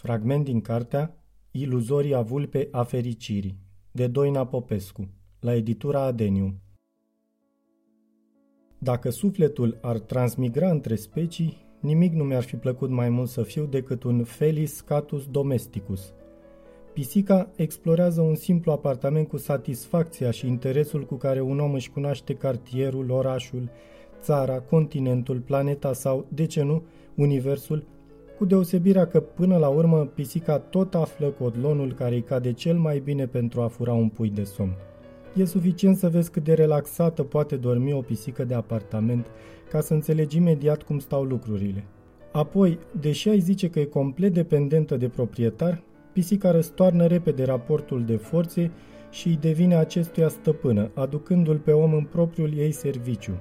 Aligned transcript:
Fragment 0.00 0.44
din 0.44 0.60
cartea 0.60 1.16
Iluzoria 1.50 2.20
vulpe 2.20 2.68
a 2.70 2.82
fericirii 2.82 3.58
de 3.90 4.06
Doina 4.06 4.46
Popescu 4.46 5.08
la 5.40 5.54
editura 5.54 6.00
Adenium 6.00 6.60
Dacă 8.78 9.10
sufletul 9.10 9.78
ar 9.82 9.98
transmigra 9.98 10.70
între 10.70 10.94
specii, 10.94 11.56
nimic 11.80 12.12
nu 12.12 12.24
mi-ar 12.24 12.42
fi 12.42 12.56
plăcut 12.56 12.90
mai 12.90 13.08
mult 13.08 13.28
să 13.28 13.42
fiu 13.42 13.64
decât 13.64 14.02
un 14.02 14.24
Felis 14.24 14.80
catus 14.80 15.26
domesticus. 15.26 16.12
Pisica 16.92 17.50
explorează 17.56 18.20
un 18.20 18.34
simplu 18.34 18.72
apartament 18.72 19.28
cu 19.28 19.36
satisfacția 19.36 20.30
și 20.30 20.46
interesul 20.46 21.06
cu 21.06 21.14
care 21.14 21.40
un 21.40 21.58
om 21.58 21.74
își 21.74 21.90
cunoaște 21.90 22.34
cartierul, 22.34 23.10
orașul, 23.10 23.70
țara, 24.20 24.60
continentul, 24.60 25.40
planeta 25.40 25.92
sau, 25.92 26.26
de 26.28 26.46
ce 26.46 26.62
nu, 26.62 26.82
universul, 27.14 27.86
cu 28.38 28.44
deosebirea 28.44 29.06
că 29.06 29.20
până 29.20 29.56
la 29.56 29.68
urmă 29.68 30.10
pisica 30.14 30.58
tot 30.58 30.94
află 30.94 31.26
codlonul 31.26 31.92
care 31.92 32.14
îi 32.14 32.22
cade 32.22 32.52
cel 32.52 32.76
mai 32.76 32.98
bine 32.98 33.26
pentru 33.26 33.60
a 33.60 33.68
fura 33.68 33.92
un 33.92 34.08
pui 34.08 34.30
de 34.30 34.44
somn. 34.44 34.76
E 35.34 35.44
suficient 35.44 35.96
să 35.96 36.08
vezi 36.08 36.30
cât 36.30 36.44
de 36.44 36.54
relaxată 36.54 37.22
poate 37.22 37.56
dormi 37.56 37.92
o 37.92 38.00
pisică 38.00 38.44
de 38.44 38.54
apartament 38.54 39.26
ca 39.70 39.80
să 39.80 39.94
înțelegi 39.94 40.36
imediat 40.36 40.82
cum 40.82 40.98
stau 40.98 41.22
lucrurile. 41.22 41.84
Apoi, 42.32 42.78
deși 43.00 43.28
ai 43.28 43.38
zice 43.38 43.70
că 43.70 43.80
e 43.80 43.84
complet 43.84 44.32
dependentă 44.34 44.96
de 44.96 45.08
proprietar, 45.08 45.82
pisica 46.12 46.50
răstoarnă 46.50 47.06
repede 47.06 47.44
raportul 47.44 48.04
de 48.04 48.16
forțe 48.16 48.70
și 49.10 49.28
îi 49.28 49.38
devine 49.40 49.74
acestuia 49.74 50.28
stăpână, 50.28 50.90
aducându-l 50.94 51.58
pe 51.58 51.72
om 51.72 51.94
în 51.94 52.04
propriul 52.04 52.58
ei 52.58 52.72
serviciu. 52.72 53.32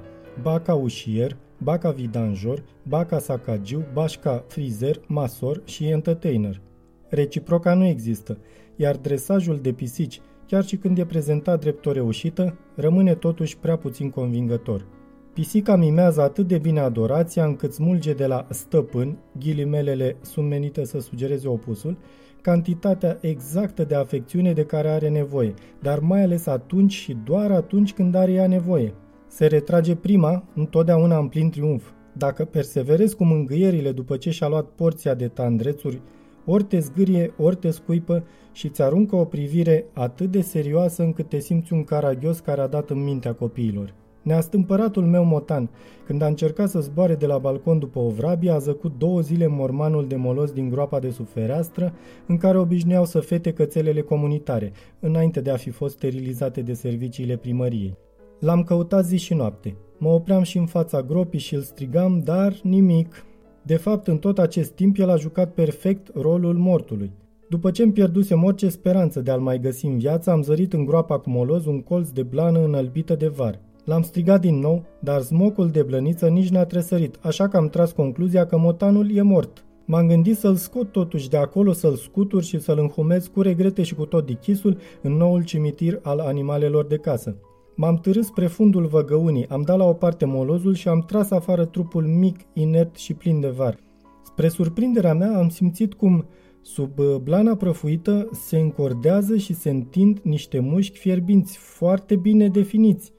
Ba 0.42 0.60
ca 0.60 0.74
ușier, 0.74 1.38
ba 1.58 1.78
ca 1.78 1.92
vidanjor, 1.92 2.64
ba 2.88 3.06
ca 3.06 3.20
sacagiu, 3.20 3.84
ba 3.94 4.06
ca 4.22 4.44
frizer, 4.48 5.02
masor 5.08 5.62
și 5.66 5.88
entertainer. 5.88 6.62
Reciproca 7.10 7.74
nu 7.74 7.86
există, 7.86 8.38
iar 8.76 8.96
dresajul 8.96 9.60
de 9.62 9.72
pisici, 9.72 10.22
chiar 10.48 10.66
și 10.66 10.78
când 10.78 10.98
e 10.98 11.06
prezentat 11.06 11.60
drept 11.60 11.86
o 11.86 11.92
reușită, 11.92 12.58
rămâne 12.76 13.16
totuși 13.16 13.58
prea 13.58 13.78
puțin 13.78 14.10
convingător. 14.10 14.86
Pisica 15.34 15.76
mimează 15.76 16.22
atât 16.22 16.48
de 16.48 16.58
bine 16.58 16.80
adorația 16.80 17.46
încât 17.46 17.74
smulge 17.74 18.14
de 18.14 18.26
la 18.26 18.48
stăpân, 18.50 19.18
ghilimelele 19.40 20.16
sunt 20.22 20.48
menite 20.48 20.86
să 20.86 21.00
sugereze 21.00 21.48
opusul, 21.48 21.98
cantitatea 22.42 23.18
exactă 23.22 23.84
de 23.84 23.96
afecțiune 23.96 24.54
de 24.54 24.66
care 24.66 24.90
are 24.90 25.10
nevoie, 25.10 25.54
dar 25.82 26.00
mai 26.00 26.24
ales 26.24 26.46
atunci 26.46 26.94
și 26.94 27.18
doar 27.26 27.52
atunci 27.52 27.94
când 27.94 28.16
are 28.16 28.32
ea 28.32 28.48
nevoie. 28.48 28.94
Se 29.28 29.46
retrage 29.46 29.96
prima, 29.96 30.44
întotdeauna 30.56 31.18
în 31.18 31.28
plin 31.28 31.50
triumf. 31.50 31.92
Dacă 32.14 32.46
perseverezi 32.46 33.16
cu 33.16 33.24
mângâierile 33.24 33.92
după 33.92 34.18
ce 34.18 34.30
și-a 34.30 34.48
luat 34.48 34.66
porția 34.66 35.14
de 35.14 35.28
tandrețuri, 35.28 36.02
ori 36.46 36.64
te 36.64 36.80
zgârie, 36.80 37.34
ori 37.38 37.56
te 37.56 37.70
scuipă 37.70 38.24
și 38.52 38.70
ți 38.70 38.82
aruncă 38.82 39.16
o 39.16 39.26
privire 39.26 39.86
atât 39.94 40.32
de 40.32 40.42
serioasă 40.42 41.04
încât 41.04 41.30
te 41.30 41.40
simți 41.40 41.74
un 41.74 41.84
caragios 41.84 42.40
care 42.40 42.62
a 42.62 42.68
dat 42.68 42.90
în 42.90 43.04
mintea 43.04 43.34
copiilor. 43.34 43.94
Neastâmpăratul 44.22 45.06
meu 45.06 45.24
motan, 45.24 45.70
când 46.06 46.22
a 46.22 46.28
încercat 46.28 46.70
să 46.70 46.80
zboare 46.80 47.16
de 47.16 47.26
la 47.26 47.38
balcon 47.38 47.80
după 47.80 48.00
o 48.00 48.10
vrabie, 48.10 48.52
a 48.52 48.58
zăcut 48.58 48.98
două 48.98 49.22
zile 49.22 49.48
mormanul 49.48 50.08
de 50.08 50.16
molos 50.16 50.52
din 50.52 50.70
groapa 50.70 51.00
de 51.00 51.10
sub 51.10 51.28
fereastră, 51.28 51.94
în 52.28 52.38
care 52.38 52.58
obișnuiau 52.58 53.06
să 53.06 53.20
fete 53.20 53.54
cățelele 53.54 54.02
comunitare, 54.02 54.72
înainte 55.00 55.42
de 55.42 55.50
a 55.50 55.56
fi 55.56 55.70
fost 55.70 55.96
sterilizate 55.96 56.62
de 56.62 56.74
serviciile 56.74 57.38
primăriei. 57.38 57.98
L-am 58.40 58.64
căutat 58.64 59.06
zi 59.06 59.18
și 59.18 59.34
noapte. 59.34 59.78
Mă 59.98 60.10
opream 60.10 60.44
și 60.44 60.58
în 60.58 60.66
fața 60.66 61.02
gropii 61.02 61.40
și 61.40 61.56
îl 61.56 61.62
strigam, 61.62 62.22
dar 62.24 62.54
nimic. 62.64 63.26
De 63.62 63.76
fapt, 63.76 64.08
în 64.08 64.18
tot 64.18 64.40
acest 64.40 64.72
timp, 64.72 64.98
el 64.98 65.10
a 65.10 65.16
jucat 65.16 65.54
perfect 65.54 66.10
rolul 66.16 66.58
mortului. 66.58 67.12
După 67.50 67.72
ce 67.72 67.84
îmi 67.84 67.92
pierdusem 67.92 68.44
orice 68.44 68.70
speranță 68.70 69.22
de 69.22 69.32
a-l 69.32 69.40
mai 69.40 69.60
găsi 69.60 69.86
în 69.86 69.98
viață, 69.98 70.32
am 70.32 70.42
zărit 70.42 70.74
în 70.74 70.86
groapa 70.86 71.20
cu 71.20 71.30
moloz 71.30 71.66
un 71.66 71.82
colț 71.82 72.10
de 72.10 72.24
blană 72.24 72.64
înălbită 72.64 73.16
de 73.16 73.28
var. 73.28 73.60
L-am 73.86 74.02
strigat 74.02 74.42
din 74.42 74.60
nou, 74.60 74.86
dar 75.00 75.22
smocul 75.22 75.70
de 75.70 75.84
blăniță 75.84 76.28
nici 76.28 76.50
n-a 76.50 76.66
tresărit, 76.66 77.18
așa 77.22 77.48
că 77.48 77.58
am 77.58 77.70
tras 77.70 77.92
concluzia 77.92 78.46
că 78.46 78.58
motanul 78.58 79.16
e 79.16 79.22
mort. 79.22 79.66
M-am 79.86 80.08
gândit 80.08 80.38
să-l 80.38 80.56
scot 80.56 80.92
totuși 80.92 81.30
de 81.30 81.38
acolo, 81.38 81.72
să-l 81.72 81.96
scutur 81.96 82.44
și 82.44 82.60
să-l 82.60 82.80
înhumez 82.80 83.28
cu 83.28 83.42
regrete 83.42 83.84
și 83.84 83.96
cu 83.96 84.06
tot 84.06 84.26
dichisul 84.26 84.78
în 85.02 85.14
noul 85.14 85.44
cimitir 85.44 86.00
al 86.04 86.20
animalelor 86.20 86.86
de 86.86 86.98
casă. 86.98 87.38
M-am 87.80 87.96
târât 87.98 88.26
spre 88.26 88.48
fundul 88.48 88.86
văgăunii, 88.86 89.48
am 89.48 89.62
dat 89.62 89.78
la 89.78 89.86
o 89.86 89.94
parte 89.94 90.26
molozul 90.26 90.74
și 90.74 90.88
am 90.88 91.02
tras 91.02 91.32
afară 91.32 91.66
trupul 91.66 92.04
mic, 92.04 92.40
inert 92.54 92.96
și 92.96 93.14
plin 93.14 93.40
de 93.40 93.48
var. 93.48 93.80
Spre 94.24 94.48
surprinderea 94.48 95.14
mea 95.14 95.38
am 95.38 95.50
simțit 95.50 95.94
cum, 95.94 96.26
sub 96.62 97.00
uh, 97.00 97.16
blana 97.16 97.56
prăfuită, 97.56 98.30
se 98.32 98.58
încordează 98.58 99.38
și 99.38 99.54
se 99.54 99.70
întind 99.70 100.20
niște 100.24 100.60
mușchi 100.60 100.98
fierbinți, 100.98 101.58
foarte 101.58 102.16
bine 102.16 102.48
definiți. 102.48 103.12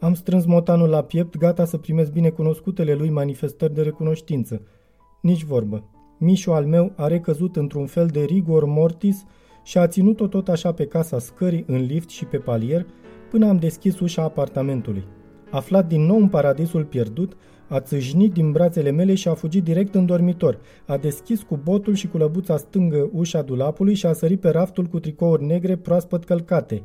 Am 0.00 0.14
strâns 0.14 0.44
motanul 0.44 0.88
la 0.88 1.02
piept, 1.02 1.36
gata 1.36 1.64
să 1.64 1.76
primesc 1.76 2.12
binecunoscutele 2.12 2.94
lui 2.94 3.10
manifestări 3.10 3.74
de 3.74 3.82
recunoștință. 3.82 4.62
Nici 5.22 5.44
vorbă. 5.44 5.84
Mișul 6.18 6.52
al 6.52 6.66
meu 6.66 6.92
a 6.96 7.06
recăzut 7.06 7.56
într-un 7.56 7.86
fel 7.86 8.06
de 8.06 8.24
rigor 8.24 8.64
mortis 8.64 9.24
și 9.64 9.78
a 9.78 9.86
ținut-o 9.86 10.26
tot 10.26 10.48
așa 10.48 10.72
pe 10.72 10.86
casa 10.86 11.18
scării, 11.18 11.64
în 11.66 11.84
lift 11.84 12.08
și 12.08 12.24
pe 12.24 12.36
palier, 12.36 12.86
până 13.30 13.48
am 13.48 13.56
deschis 13.56 14.00
ușa 14.00 14.22
apartamentului. 14.22 15.04
Aflat 15.50 15.86
din 15.86 16.00
nou 16.00 16.16
în 16.16 16.28
paradisul 16.28 16.84
pierdut, 16.84 17.36
a 17.68 17.80
țâșnit 17.80 18.32
din 18.32 18.52
brațele 18.52 18.90
mele 18.90 19.14
și 19.14 19.28
a 19.28 19.34
fugit 19.34 19.64
direct 19.64 19.94
în 19.94 20.06
dormitor. 20.06 20.58
A 20.86 20.96
deschis 20.96 21.42
cu 21.42 21.60
botul 21.64 21.94
și 21.94 22.08
cu 22.08 22.16
lăbuța 22.16 22.56
stângă 22.56 23.10
ușa 23.12 23.42
dulapului 23.42 23.94
și 23.94 24.06
a 24.06 24.12
sărit 24.12 24.40
pe 24.40 24.48
raftul 24.48 24.84
cu 24.84 25.00
tricouri 25.00 25.44
negre 25.44 25.76
proaspăt 25.76 26.24
călcate. 26.24 26.82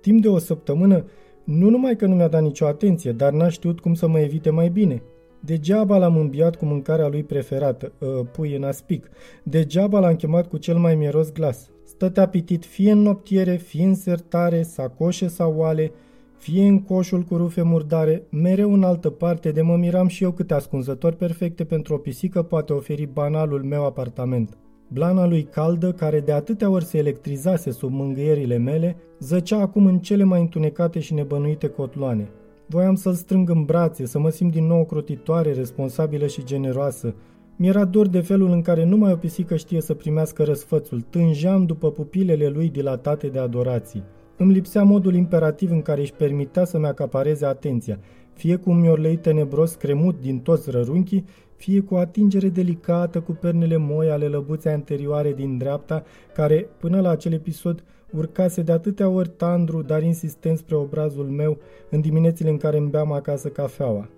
Timp 0.00 0.22
de 0.22 0.28
o 0.28 0.38
săptămână, 0.38 1.04
nu 1.44 1.70
numai 1.70 1.96
că 1.96 2.06
nu 2.06 2.14
mi-a 2.14 2.28
dat 2.28 2.42
nicio 2.42 2.66
atenție, 2.66 3.12
dar 3.12 3.32
n-a 3.32 3.48
știut 3.48 3.80
cum 3.80 3.94
să 3.94 4.08
mă 4.08 4.18
evite 4.18 4.50
mai 4.50 4.68
bine. 4.68 5.02
Degeaba 5.40 5.98
l-am 5.98 6.16
îmbiat 6.16 6.56
cu 6.56 6.64
mâncarea 6.64 7.08
lui 7.08 7.22
preferată, 7.22 7.92
uh, 7.98 8.08
pui 8.32 8.56
în 8.56 8.62
aspic. 8.62 9.10
Degeaba 9.42 9.98
l-am 9.98 10.16
chemat 10.16 10.48
cu 10.48 10.56
cel 10.56 10.76
mai 10.76 10.94
mieros 10.94 11.32
glas 11.32 11.70
stătea 12.00 12.28
pitit 12.28 12.64
fie 12.64 12.90
în 12.90 12.98
noptiere, 12.98 13.56
fie 13.56 13.84
în 13.84 13.94
sertare, 13.94 14.62
sacoșe 14.62 15.28
sau 15.28 15.54
oale, 15.56 15.92
fie 16.38 16.66
în 16.66 16.82
coșul 16.82 17.22
cu 17.22 17.36
rufe 17.36 17.62
murdare, 17.62 18.22
mereu 18.30 18.72
în 18.72 18.82
altă 18.82 19.10
parte 19.10 19.50
de 19.50 19.62
mă 19.62 19.76
miram 19.76 20.06
și 20.06 20.24
eu 20.24 20.30
câte 20.30 20.54
ascunzători 20.54 21.16
perfecte 21.16 21.64
pentru 21.64 21.94
o 21.94 21.96
pisică 21.96 22.42
poate 22.42 22.72
oferi 22.72 23.08
banalul 23.12 23.62
meu 23.62 23.84
apartament. 23.84 24.56
Blana 24.88 25.26
lui 25.26 25.42
caldă, 25.42 25.92
care 25.92 26.20
de 26.20 26.32
atâtea 26.32 26.70
ori 26.70 26.84
se 26.84 26.98
electrizase 26.98 27.70
sub 27.70 27.92
mângâierile 27.92 28.56
mele, 28.56 28.96
zăcea 29.18 29.60
acum 29.60 29.86
în 29.86 29.98
cele 29.98 30.24
mai 30.24 30.40
întunecate 30.40 30.98
și 31.00 31.14
nebănuite 31.14 31.68
cotloane. 31.68 32.28
Voiam 32.66 32.94
să-l 32.94 33.14
strâng 33.14 33.50
în 33.50 33.64
brațe, 33.64 34.06
să 34.06 34.18
mă 34.18 34.30
simt 34.30 34.52
din 34.52 34.66
nou 34.66 34.84
crotitoare, 34.84 35.52
responsabilă 35.52 36.26
și 36.26 36.44
generoasă, 36.44 37.14
mi-era 37.60 37.84
dor 37.84 38.08
de 38.08 38.20
felul 38.20 38.50
în 38.50 38.62
care 38.62 38.84
numai 38.84 39.12
o 39.12 39.16
pisică 39.16 39.56
știe 39.56 39.80
să 39.80 39.94
primească 39.94 40.42
răsfățul. 40.42 41.00
Tângeam 41.00 41.66
după 41.66 41.90
pupilele 41.90 42.48
lui 42.48 42.68
dilatate 42.68 43.26
de 43.26 43.38
adorații. 43.38 44.04
Îmi 44.36 44.52
lipsea 44.52 44.82
modul 44.82 45.14
imperativ 45.14 45.70
în 45.70 45.82
care 45.82 46.00
își 46.00 46.12
permitea 46.12 46.64
să-mi 46.64 46.86
acapareze 46.86 47.46
atenția, 47.46 47.98
fie 48.32 48.56
cu 48.56 48.70
un 48.70 48.80
miorlei 48.80 49.16
tenebros 49.16 49.74
cremut 49.74 50.20
din 50.20 50.38
toți 50.38 50.70
rărunchii, 50.70 51.24
fie 51.56 51.80
cu 51.80 51.94
o 51.94 51.98
atingere 51.98 52.48
delicată 52.48 53.20
cu 53.20 53.32
pernele 53.32 53.76
moi 53.76 54.10
ale 54.10 54.26
lăbuței 54.26 54.72
anterioare 54.72 55.32
din 55.32 55.58
dreapta, 55.58 56.04
care, 56.34 56.68
până 56.78 57.00
la 57.00 57.10
acel 57.10 57.32
episod, 57.32 57.84
urcase 58.10 58.62
de 58.62 58.72
atâtea 58.72 59.08
ori 59.08 59.28
tandru, 59.28 59.82
dar 59.82 60.02
insistent 60.02 60.58
spre 60.58 60.74
obrazul 60.74 61.26
meu 61.26 61.58
în 61.90 62.00
diminețile 62.00 62.50
în 62.50 62.56
care 62.56 62.76
îmi 62.76 62.90
beam 62.90 63.12
acasă 63.12 63.48
cafeaua. 63.48 64.08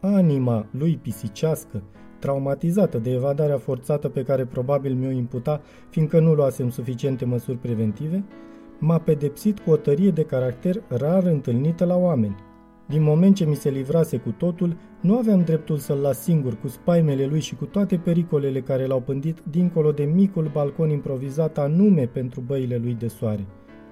Anima 0.00 0.66
lui 0.70 0.98
pisicească, 1.02 1.82
traumatizată 2.20 2.98
de 2.98 3.12
evadarea 3.12 3.58
forțată 3.58 4.08
pe 4.08 4.22
care 4.22 4.44
probabil 4.44 4.94
mi-o 4.94 5.10
imputa, 5.10 5.60
fiindcă 5.88 6.20
nu 6.20 6.34
luasem 6.34 6.70
suficiente 6.70 7.24
măsuri 7.24 7.56
preventive, 7.56 8.24
m-a 8.78 8.98
pedepsit 8.98 9.58
cu 9.58 9.70
o 9.70 9.76
tărie 9.76 10.10
de 10.10 10.22
caracter 10.22 10.82
rar 10.88 11.24
întâlnită 11.24 11.84
la 11.84 11.96
oameni. 11.96 12.36
Din 12.88 13.02
moment 13.02 13.34
ce 13.34 13.44
mi 13.44 13.54
se 13.54 13.70
livrase 13.70 14.16
cu 14.16 14.30
totul, 14.30 14.76
nu 15.00 15.16
aveam 15.16 15.42
dreptul 15.42 15.76
să-l 15.76 15.98
las 15.98 16.22
singur 16.22 16.56
cu 16.60 16.68
spaimele 16.68 17.26
lui 17.26 17.40
și 17.40 17.54
cu 17.54 17.64
toate 17.64 17.96
pericolele 17.96 18.60
care 18.60 18.86
l-au 18.86 19.00
pândit 19.00 19.38
dincolo 19.50 19.92
de 19.92 20.04
micul 20.04 20.50
balcon 20.52 20.90
improvizat 20.90 21.58
anume 21.58 22.06
pentru 22.06 22.40
băile 22.40 22.76
lui 22.76 22.94
de 22.94 23.08
soare. 23.08 23.46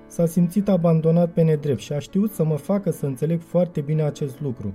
S-a 0.07 0.27
simțit 0.27 0.69
abandonat 0.69 1.33
pe 1.33 1.43
nedrept 1.43 1.81
și 1.81 1.93
a 1.93 1.99
știut 1.99 2.33
să 2.33 2.45
mă 2.45 2.57
facă 2.57 2.91
să 2.91 3.07
înțeleg 3.07 3.41
foarte 3.41 3.81
bine 3.81 4.03
acest 4.03 4.41
lucru. 4.41 4.73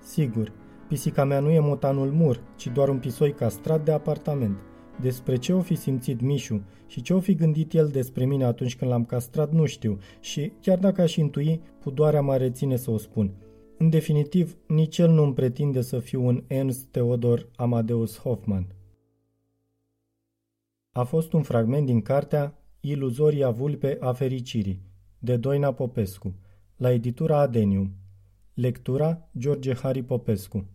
Sigur, 0.00 0.52
Pisica 0.90 1.24
mea 1.24 1.40
nu 1.40 1.50
e 1.50 1.58
motanul 1.58 2.10
mur, 2.10 2.42
ci 2.56 2.66
doar 2.66 2.88
un 2.88 2.98
pisoi 2.98 3.32
castrat 3.32 3.84
de 3.84 3.92
apartament. 3.92 4.58
Despre 5.00 5.36
ce 5.36 5.52
o 5.52 5.60
fi 5.60 5.74
simțit 5.74 6.20
Mișu 6.20 6.62
și 6.86 7.02
ce 7.02 7.14
o 7.14 7.20
fi 7.20 7.34
gândit 7.34 7.72
el 7.72 7.88
despre 7.88 8.24
mine 8.24 8.44
atunci 8.44 8.76
când 8.76 8.90
l-am 8.90 9.04
castrat 9.04 9.52
nu 9.52 9.66
știu 9.66 9.98
și, 10.20 10.52
chiar 10.60 10.78
dacă 10.78 11.02
aș 11.02 11.16
intui, 11.16 11.60
pudoarea 11.80 12.20
mă 12.20 12.36
reține 12.36 12.76
să 12.76 12.90
o 12.90 12.96
spun. 12.96 13.34
În 13.78 13.90
definitiv, 13.90 14.56
nici 14.66 14.98
el 14.98 15.10
nu 15.10 15.22
îmi 15.22 15.34
pretinde 15.34 15.80
să 15.80 15.98
fiu 15.98 16.26
un 16.26 16.44
Ernst 16.46 16.86
Theodor 16.90 17.48
Amadeus 17.56 18.18
Hoffman. 18.18 18.66
A 20.92 21.02
fost 21.04 21.32
un 21.32 21.42
fragment 21.42 21.86
din 21.86 22.00
cartea 22.02 22.58
Iluzoria 22.80 23.50
vulpe 23.50 23.96
a 24.00 24.12
fericirii, 24.12 24.82
de 25.18 25.36
Doina 25.36 25.72
Popescu, 25.72 26.34
la 26.76 26.92
editura 26.92 27.38
Adenium. 27.38 27.94
Lectura 28.54 29.28
George 29.38 29.74
Hari 29.74 30.02
Popescu 30.02 30.66